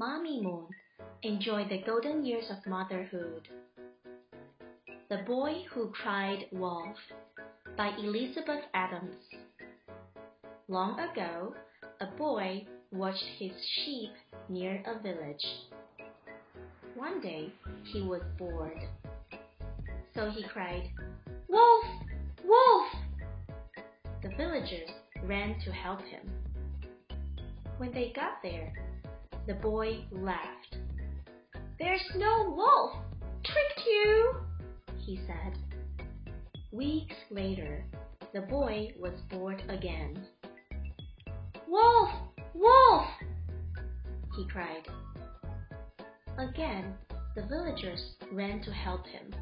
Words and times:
Mommy 0.00 0.40
Moon, 0.40 0.66
enjoy 1.22 1.68
the 1.68 1.82
golden 1.82 2.24
years 2.24 2.46
of 2.48 2.66
motherhood. 2.66 3.46
The 5.10 5.18
Boy 5.26 5.64
Who 5.74 5.90
Cried 5.90 6.46
Wolf 6.52 6.96
by 7.76 7.90
Elizabeth 7.98 8.64
Adams. 8.72 9.22
Long 10.68 10.98
ago, 10.98 11.54
a 12.00 12.06
boy 12.16 12.64
watched 12.90 13.26
his 13.38 13.52
sheep 13.74 14.08
near 14.48 14.82
a 14.86 15.02
village. 15.02 15.44
One 16.94 17.20
day, 17.20 17.52
he 17.92 18.00
was 18.00 18.22
bored. 18.38 18.80
So 20.14 20.30
he 20.30 20.44
cried, 20.44 20.88
Wolf! 21.46 21.84
Wolf! 22.42 22.86
The 24.22 24.30
villagers 24.38 24.88
ran 25.24 25.60
to 25.60 25.70
help 25.70 26.00
him. 26.00 26.22
When 27.76 27.92
they 27.92 28.14
got 28.16 28.42
there, 28.42 28.72
the 29.50 29.56
boy 29.56 29.98
laughed. 30.12 30.76
There's 31.76 32.08
no 32.14 32.54
wolf! 32.56 32.92
Tricked 33.44 33.84
you! 33.84 34.34
he 34.96 35.18
said. 35.26 35.58
Weeks 36.70 37.16
later, 37.32 37.84
the 38.32 38.42
boy 38.42 38.92
was 38.96 39.12
bored 39.28 39.60
again. 39.68 40.24
Wolf! 41.66 42.10
Wolf! 42.54 43.08
he 44.36 44.46
cried. 44.46 44.86
Again, 46.38 46.94
the 47.34 47.42
villagers 47.42 48.14
ran 48.30 48.62
to 48.62 48.70
help 48.70 49.04
him. 49.04 49.34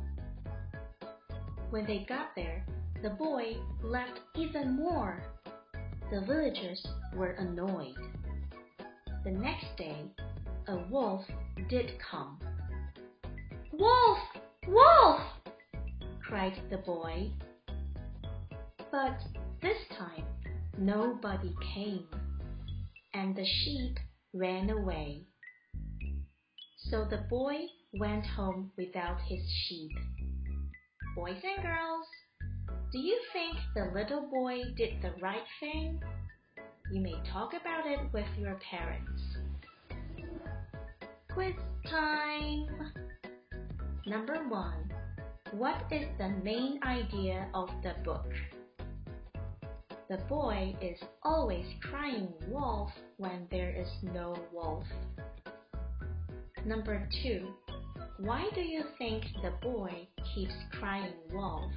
When 1.68 1.84
they 1.84 2.06
got 2.08 2.28
there, 2.34 2.64
the 3.02 3.10
boy 3.10 3.58
laughed 3.82 4.20
even 4.36 4.74
more. 4.74 5.22
The 6.10 6.22
villagers 6.22 6.82
were 7.14 7.32
annoyed. 7.32 8.17
The 9.28 9.34
next 9.34 9.76
day, 9.76 10.10
a 10.68 10.78
wolf 10.90 11.22
did 11.68 11.92
come. 11.98 12.38
Wolf! 13.74 14.18
Wolf! 14.66 15.20
cried 16.26 16.58
the 16.70 16.78
boy. 16.78 17.30
But 18.90 19.20
this 19.60 19.76
time, 19.98 20.24
nobody 20.78 21.54
came, 21.74 22.06
and 23.12 23.36
the 23.36 23.44
sheep 23.44 23.98
ran 24.32 24.70
away. 24.70 25.26
So 26.78 27.04
the 27.04 27.26
boy 27.28 27.56
went 28.00 28.24
home 28.24 28.72
without 28.78 29.20
his 29.28 29.42
sheep. 29.66 29.92
Boys 31.14 31.42
and 31.44 31.62
girls, 31.62 32.06
do 32.92 32.98
you 32.98 33.20
think 33.34 33.58
the 33.74 33.90
little 33.92 34.26
boy 34.30 34.62
did 34.74 35.02
the 35.02 35.12
right 35.20 35.44
thing? 35.60 36.00
You 36.90 37.02
may 37.02 37.16
talk 37.30 37.52
about 37.52 37.86
it 37.86 38.00
with 38.14 38.26
your 38.38 38.58
parents. 38.70 39.22
Quiz 41.30 41.54
time! 41.90 42.66
Number 44.06 44.36
one. 44.48 44.90
What 45.52 45.82
is 45.90 46.06
the 46.16 46.30
main 46.42 46.80
idea 46.82 47.48
of 47.52 47.68
the 47.82 47.94
book? 48.04 48.32
The 50.08 50.16
boy 50.30 50.74
is 50.80 50.98
always 51.22 51.66
crying 51.82 52.32
wolf 52.48 52.90
when 53.18 53.46
there 53.50 53.70
is 53.70 53.88
no 54.14 54.34
wolf. 54.50 54.84
Number 56.64 57.06
two. 57.22 57.48
Why 58.18 58.48
do 58.54 58.62
you 58.62 58.84
think 58.96 59.24
the 59.42 59.52
boy 59.60 60.08
keeps 60.34 60.54
crying 60.72 61.12
wolf? 61.32 61.70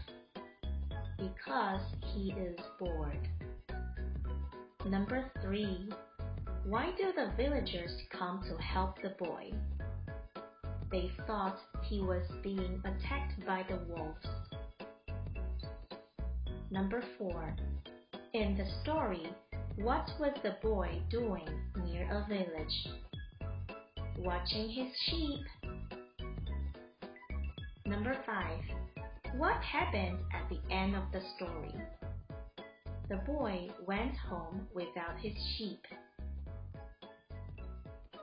Because 1.17 1.81
he 2.13 2.31
is 2.31 2.57
bored. 2.79 3.27
Number 4.85 5.31
three. 5.41 5.89
Why 6.65 6.91
do 6.97 7.13
the 7.15 7.31
villagers 7.37 7.91
come 8.17 8.43
to 8.49 8.61
help 8.61 9.01
the 9.01 9.09
boy? 9.23 9.51
They 10.91 11.11
thought 11.27 11.59
he 11.83 12.01
was 12.01 12.23
being 12.41 12.81
attacked 12.83 13.45
by 13.45 13.63
the 13.69 13.79
wolves. 13.87 14.27
Number 16.71 17.03
four. 17.17 17.55
In 18.33 18.57
the 18.57 18.65
story, 18.81 19.27
what 19.75 20.09
was 20.19 20.33
the 20.41 20.55
boy 20.63 21.01
doing 21.09 21.47
near 21.85 22.09
a 22.11 22.27
village? 22.27 22.87
Watching 24.17 24.67
his 24.67 24.87
sheep. 25.05 25.45
Number 27.85 28.15
five. 28.25 28.59
What 29.37 29.61
happened 29.61 30.19
at 30.33 30.49
the 30.49 30.73
end 30.73 30.95
of 30.95 31.03
the 31.13 31.21
story? 31.35 31.73
The 33.11 33.17
boy 33.17 33.67
went 33.85 34.15
home 34.15 34.65
without 34.73 35.19
his 35.19 35.33
sheep. 35.57 35.85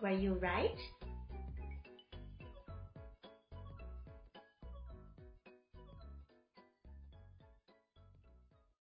Were 0.02 0.12
you 0.12 0.32
right? 0.36 0.78